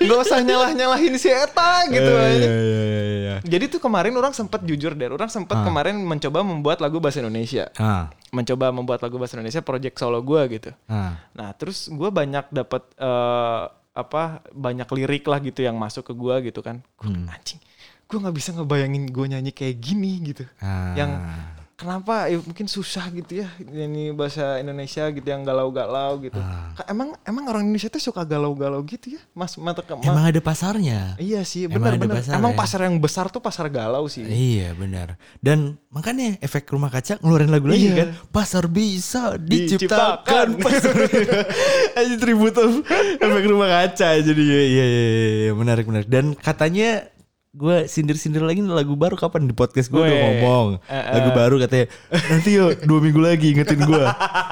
[0.05, 2.29] Gak usah nyalah-nyalahin si Eta gitu aja.
[2.29, 3.35] iya, iya, iya, iya.
[3.41, 7.73] Jadi tuh kemarin orang sempat jujur deh, orang sempat kemarin mencoba membuat lagu bahasa Indonesia.
[7.81, 8.13] Ah.
[8.35, 10.75] Mencoba membuat lagu bahasa Indonesia project solo gua gitu.
[10.91, 11.15] Ah.
[11.31, 13.63] Nah, terus gua banyak dapat eh,
[13.95, 16.83] apa banyak lirik lah gitu yang masuk ke gua gitu kan.
[16.99, 17.63] Gua, Anjing,
[18.11, 20.43] gua nggak bisa ngebayangin gua nyanyi kayak gini gitu.
[20.59, 20.91] Ah.
[20.99, 21.11] Yang
[21.75, 26.39] kenapa ya mungkin susah gitu ya nyanyi bahasa Indonesia gitu yang galau-galau gitu.
[26.71, 30.23] Ka- Emang emang orang Indonesia tuh suka galau-galau gitu ya, Mas mata ke ma- Emang
[30.25, 31.13] ada pasarnya.
[31.17, 32.23] Iya sih, benar-benar.
[32.23, 32.57] pasar Emang ya?
[32.57, 34.23] pasar yang besar tuh pasar galau sih.
[34.23, 35.19] Iya benar.
[35.37, 37.95] Dan makanya efek rumah kaca ngeluarin lagu lagi Iya.
[37.97, 38.09] kan.
[38.29, 40.47] Pasar bisa Diciptakan.
[40.47, 40.47] diciptakan.
[40.57, 40.93] Pasar
[41.99, 42.71] Aja tribute of
[43.17, 45.05] efek rumah kaca jadi iya iya iya,
[45.41, 46.07] iya menarik menarik.
[46.07, 47.11] Dan katanya
[47.55, 51.13] gue sindir-sindir lagi lagu baru kapan di podcast gue udah ngomong Eh, eh.
[51.13, 51.85] lagu baru katanya
[52.27, 54.03] nanti yuk dua minggu lagi ingetin gue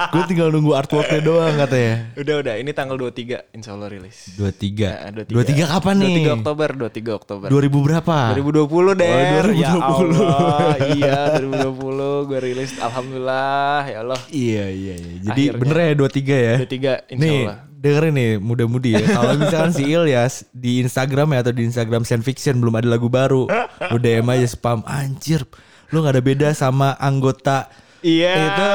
[0.08, 4.32] gue tinggal nunggu artworknya doang katanya Udah udah, ini tanggal 23 insya Allah rilis.
[4.32, 7.46] dua tiga Eh, dua tiga kapan nih 23 Oktober, 23 Oktober.
[7.50, 9.10] 2000 berapa 2020 deh.
[9.10, 9.84] Oh, Ya 2020.
[10.16, 14.20] Allah, iya 2020 gue rilis alhamdulillah ya Allah.
[14.28, 15.60] iya iya iya jadi Akhirnya.
[15.60, 17.58] bener ya dua tiga ya 23 insya Nih, Allah.
[17.84, 19.04] Dengerin nih muda-mudi ya.
[19.04, 23.12] Kalau misalkan si Ilyas di Instagram ya atau di Instagram Sand Fiction belum ada lagu
[23.12, 23.44] baru,
[23.92, 25.44] lu DM aja spam anjir.
[25.92, 27.68] Lu gak ada beda sama anggota
[28.04, 28.34] Iya.
[28.36, 28.70] Itu.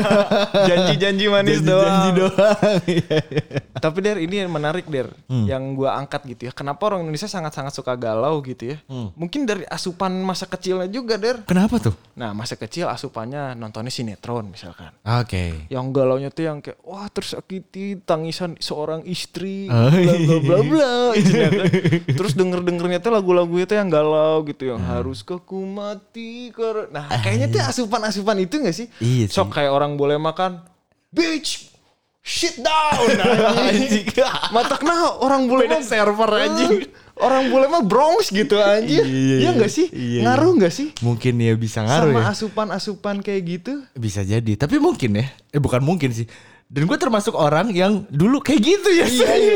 [0.68, 2.32] Janji-janji manis janji-janji doang.
[2.32, 2.80] doang.
[2.86, 3.44] Iya, iya.
[3.76, 6.52] Tapi Der ini yang menarik Der, yang gua angkat gitu ya.
[6.52, 8.76] Kenapa orang Indonesia sangat-sangat suka galau gitu ya?
[9.12, 11.44] Mungkin dari asupan masa kecilnya juga Der.
[11.44, 11.92] Kenapa tuh?
[12.16, 14.90] Nah masa kecil asupannya nontonnya sinetron misalkan.
[15.04, 15.68] Oke.
[15.68, 20.38] Yang galaunya tuh yang kayak wah tersakiti tangisan seorang istri Oh, bla bla iya.
[20.40, 21.66] bla bla gitu ya kan.
[22.18, 25.02] Terus denger dengernya tuh lagu-lagu itu yang galau gitu yang Hmm.
[25.02, 28.86] harus ku mati karena nah kayaknya tuh asupan-asupan itu gak sih?
[28.98, 29.34] Iya sih.
[29.34, 30.62] Sok kayak orang boleh makan
[31.10, 31.70] bitch
[32.20, 33.06] shit down
[33.66, 34.06] anjing.
[34.50, 36.86] Matak nah orang boleh mah server anjing.
[37.16, 39.00] Orang boleh mah Bronx gitu anjing.
[39.00, 39.50] Iya, iya, Iya iya.
[39.56, 39.86] gak sih?
[39.88, 40.20] Iya, iya.
[40.26, 40.86] Ngaruh gak sih?
[41.00, 42.30] Mungkin ya bisa ngaruh Sama ya.
[42.30, 43.72] asupan-asupan kayak gitu.
[43.92, 44.52] Bisa jadi.
[44.54, 45.24] Tapi mungkin ya.
[45.48, 46.28] Eh bukan mungkin sih.
[46.66, 49.06] Dan gue termasuk orang yang dulu kayak gitu ya.
[49.06, 49.32] Iya,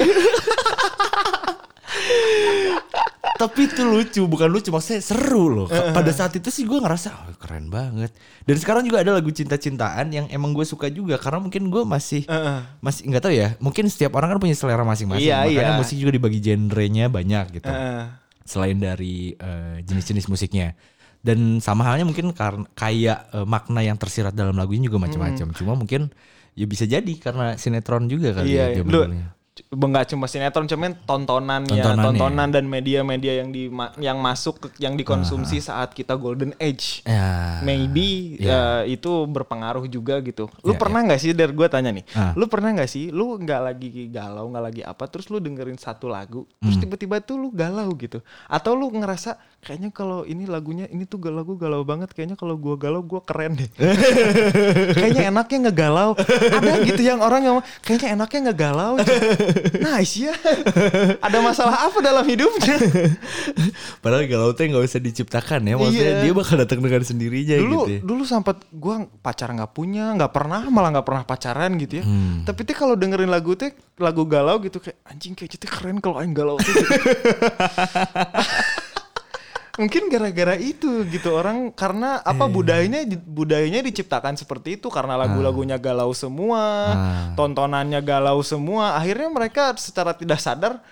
[3.40, 5.66] Tapi itu lucu, bukan lucu maksudnya seru loh.
[5.68, 8.12] Pada saat itu sih gue ngerasa oh, keren banget.
[8.44, 12.28] Dan sekarang juga ada lagu cinta-cintaan yang emang gue suka juga karena mungkin gue masih
[12.28, 12.60] Heeh.
[12.84, 13.48] masih nggak tahu ya.
[13.56, 15.24] Mungkin setiap orang kan punya selera masing-masing.
[15.24, 15.80] Iya, Makanya iya.
[15.80, 17.72] musik juga dibagi genrenya banyak gitu.
[18.44, 20.76] Selain dari eh, jenis-jenis musiknya.
[21.20, 25.56] Dan sama halnya mungkin karena kayak eh, makna yang tersirat dalam lagunya juga macam-macam.
[25.56, 26.12] Cuma mungkin
[26.52, 28.84] ya bisa jadi karena sinetron juga kali Iya, ya iya.
[28.84, 29.00] Lu,
[29.68, 32.04] Enggak cuma sinetron, cuman tontonannya, Tontonannya.
[32.06, 33.68] tontonan dan media-media yang di
[34.00, 37.02] yang masuk ke- yang dikonsumsi saat kita golden age.
[37.02, 37.60] Ya.
[37.60, 38.86] Maybe Iya.
[38.86, 40.48] eh, itu berpengaruh juga gitu.
[40.62, 42.32] Lu Iya, pernah nggak sih dari gue tanya nih, Ah.
[42.32, 46.08] lu pernah nggak sih, lu nggak lagi galau, nggak lagi apa, terus lu dengerin satu
[46.08, 46.82] lagu, terus Hmm.
[46.86, 51.54] tiba-tiba tuh lu galau gitu, atau lu ngerasa kayaknya kalau ini lagunya ini tuh lagu
[51.54, 53.68] galau banget, kayaknya kalau gua galau gua keren deh.
[54.96, 56.16] kayaknya enaknya ngegalau.
[56.16, 58.92] Ada gitu yang orang yang kayaknya enaknya ngegalau.
[59.76, 60.32] Nice ya.
[61.20, 62.76] Ada masalah apa dalam hidupnya?
[64.02, 65.74] Padahal galau teh nggak usah diciptakan ya.
[65.76, 66.20] Maksudnya Iya.
[66.24, 67.90] dia bakal datang dengan sendirinya dulu gitu.
[67.92, 67.98] ya.
[68.00, 72.42] dulu sempat gua pacar nggak punya nggak pernah malah nggak pernah pacaran gitu ya Hmm.
[72.42, 73.68] tapi tuh kalau dengerin lagu tuh
[74.00, 76.90] lagu galau gitu kayak anjing kayak gitu keren kalau aing galau tuh gitu.
[79.80, 82.52] mungkin gara-gara itu gitu orang karena apa Iya.
[82.52, 86.96] budayanya budayanya diciptakan seperti itu karena lagu-lagunya galau semua Ah.
[87.32, 90.84] tontonannya galau semua akhirnya mereka secara tidak sadar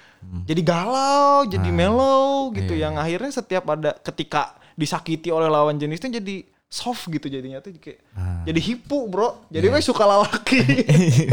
[0.43, 2.81] jadi galau jadi mellow gitu Hmm.
[2.81, 2.85] Iya.
[2.89, 8.05] yang akhirnya setiap ada ketika disakiti oleh lawan jenisnya jadi soft gitu jadinya tuh kayak
[8.13, 8.45] Ah.
[8.45, 9.59] jadi hipu bro Iya.
[9.59, 10.61] jadi we suka lalaki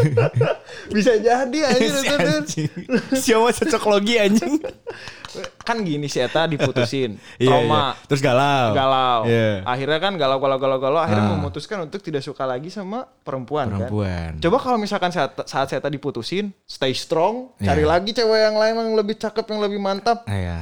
[0.95, 2.71] bisa jadi aja Si anjing.
[3.13, 4.63] Siapa cocok logi anjing?
[5.59, 8.07] kan gini si Eta diputusin Iya, trauma iya.
[8.07, 8.67] Terus galau.
[8.71, 9.67] galau Iya.
[9.67, 11.31] akhirnya kan galau galau galau galau akhirnya Ah.
[11.35, 14.39] memutuskan untuk tidak suka lagi sama perempuan, Perempuan.
[14.39, 17.67] kan coba kalau misalkan saat saat saya diputusin stay strong Iya.
[17.67, 20.59] cari lagi cewek yang lain yang lebih cakep yang lebih mantap Ah, ya.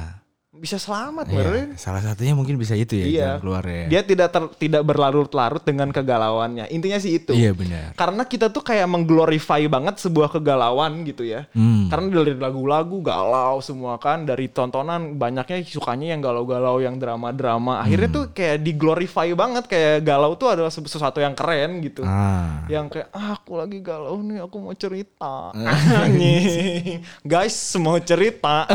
[0.64, 1.68] Bisa selamat Iya, meren.
[1.76, 3.20] salah satunya mungkin bisa itu ya Iya.
[3.28, 3.84] jalan keluarnya.
[3.86, 6.66] Dia tidak ter- tidak berlarut-larut dengan kegalauannya.
[6.68, 7.30] Intinya sih itu.
[7.30, 7.92] Iya benar.
[7.92, 11.44] Karena kita tuh kayak mengglorify banget sebuah kegalauan gitu ya.
[11.52, 11.86] Hmm.
[11.86, 17.78] Karena dari lagu-lagu galau semua kan, dari tontonan banyaknya sukanya yang galau-galau, yang drama-drama.
[17.78, 18.16] Akhirnya Hmm.
[18.16, 22.00] tuh kayak diglorify banget kayak galau tuh adalah sesu- sesuatu yang keren gitu.
[22.02, 22.64] Ah.
[22.66, 25.52] Yang kayak ah, aku lagi galau nih, aku mau cerita.
[26.00, 27.04] Anjing.
[27.20, 28.64] Guys, mau cerita.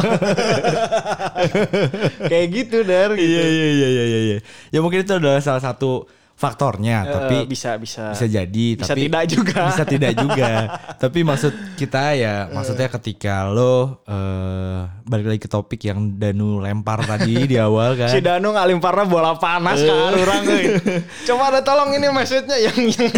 [2.32, 3.24] kayak gitu dar gitu.
[3.26, 4.38] Iya iya iya iya iya.
[4.70, 6.06] Ya mungkin itu adalah salah satu
[6.39, 9.60] faktornya, Eh, tapi bisa bisa bisa jadi Bisa tapi tidak juga.
[9.76, 10.52] bisa tidak juga
[11.04, 17.04] tapi maksud kita ya maksudnya ketika lo eh balik lagi ke topik yang Danu lempar
[17.04, 20.44] tadi di awal kan Si Danu ngalimparna bola panas kan orang.
[21.28, 23.12] Coba ada tolong ini message-nya yang yang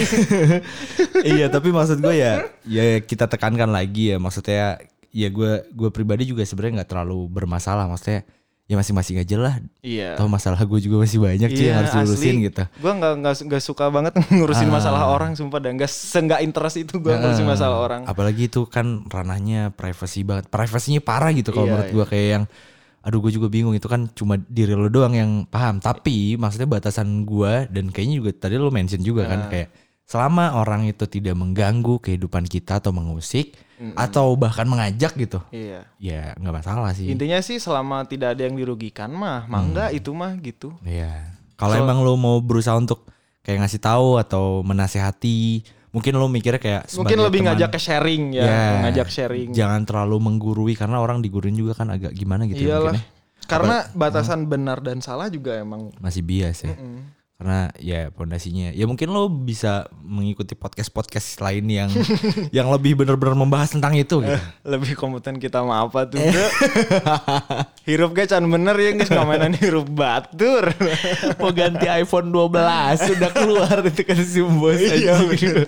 [1.21, 4.82] iya tapi maksud gue ya ya kita tekankan lagi ya maksudnya
[5.13, 8.26] ya gue gue pribadi juga sebenarnya nggak terlalu bermasalah maksudnya
[8.71, 10.15] ya masing-masing aja lah Iya.
[10.15, 13.91] Tahu masalah gue juga masih banyak sih yang harus diurusin gitu Gue nggak nggak suka
[13.91, 14.79] banget ngurusin Ah.
[14.79, 17.51] masalah orang sumpah dan nggak seenggak interest itu gue ngurusin Heeh.
[17.51, 18.01] masalah orang.
[18.07, 20.47] Apalagi itu kan ranahnya privacy banget.
[20.47, 21.93] Privasinya parah gitu kalau Iya, menurut iya.
[21.93, 22.43] gua kayak yang
[23.01, 25.77] aduh gue juga bingung itu kan cuma diri lo doang yang paham.
[25.77, 29.67] Tapi maksudnya batasan gua dan kayaknya juga tadi lo mention juga kan kayak
[30.05, 33.55] selama orang itu tidak mengganggu kehidupan kita atau mengusik
[33.95, 35.41] atau bahkan mengajak gitu.
[35.49, 35.89] Iya.
[35.97, 37.09] Ya nggak masalah sih.
[37.09, 39.67] Intinya sih selama tidak ada yang dirugikan mah, mah Hmm.
[39.73, 40.69] enggak itu mah gitu.
[40.83, 41.33] Iya.
[41.57, 43.09] Kalau emang lo mau berusaha untuk
[43.41, 48.23] kayak ngasih tahu atau menasehati, mungkin lo mikirnya kayak Mungkin lebih teman, ngajak ke sharing
[48.33, 49.49] ya, Ya, ngajak sharing.
[49.49, 52.93] Jangan terlalu menggurui karena orang diguruin juga kan agak gimana gitu ya Iyalah.
[52.93, 53.49] mungkin ya.
[53.49, 56.77] Karena batasan benar dan salah juga emang Masih bias ya.
[57.41, 61.89] Karena ya pondasinya ya mungkin lo bisa mengikuti podcast-podcast lain yang
[62.62, 64.38] yang lebih benar-benar membahas tentang itu gitu.
[64.62, 66.47] lebih kompeten kita mah apa tuh bro
[67.89, 70.69] hirup ge can bener ya guys mainan hirup batur
[71.41, 75.65] Mau ganti iPhone 12 sudah keluar itu kan si bos Iya, bener.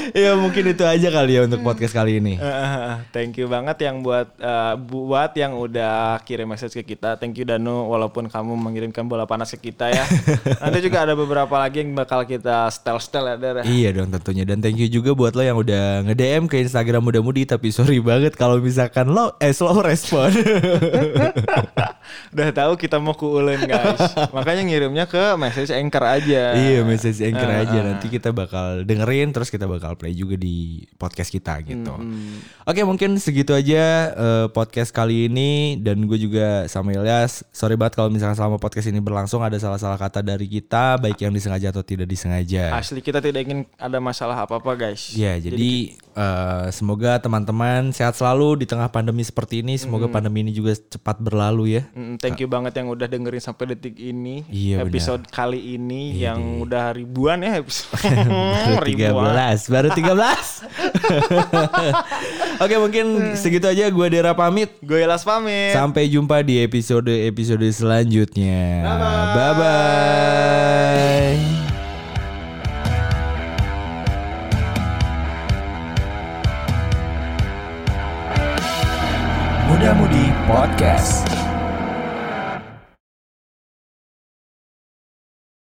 [0.24, 2.34] ya mungkin itu aja kali ya untuk podcast kali ini.
[2.36, 7.14] Eh, thank you banget yang buat eh, buat yang udah kirim message ke kita.
[7.16, 10.04] Thank you Danu walaupun kamu mengirimkan bola panas ke kita ya.
[10.62, 13.62] Nanti juga ada beberapa lagi yang bakal kita setel ya Dar ya.
[13.64, 14.42] Iya dong tentunya.
[14.42, 18.34] Dan thank you juga buat lo yang udah nge-DM ke Instagram muda-mudi tapi sorry banget
[18.34, 20.28] kalau misalkan lo eh slow respon.
[22.34, 24.00] udah tahu kita mau kuulen guys.
[24.32, 26.56] Makanya ngirimnya ke message anchor aja.
[26.56, 27.78] Iya message anchor Ah, aja.
[27.80, 31.94] nanti kita bakal dengerin terus kita bakal play juga di podcast kita gitu.
[31.94, 37.78] Hmm, Oke mungkin segitu aja eh, podcast kali ini dan gue juga sama Ilyas sorry
[37.78, 41.70] banget kalau misalkan selama podcast ini berlangsung ada salah-salah kata dari kita baik yang disengaja
[41.70, 42.74] atau tidak disengaja.
[42.74, 48.18] asli kita tidak ingin ada masalah apa apa guys Ya, jadi eh, semoga teman-teman sehat
[48.18, 49.78] selalu di tengah pandemi seperti ini.
[49.78, 51.82] Semoga pandemi ini juga cepat berlalu ya.
[51.94, 54.42] Mm, Thank you banget yang udah dengerin sampai detik ini.
[54.50, 57.94] Iya, episode kali ini yang udah ribuan ya episode.
[58.74, 60.02] Baru 13, baru 13.
[62.64, 64.74] Oke, mungkin segitu aja gue Dera pamit.
[64.82, 65.70] Gue Elas pamit.
[65.70, 68.82] Sampai jumpa di episode-episode selanjutnya.
[69.36, 70.37] Bye bye.
[80.48, 81.27] Podcast.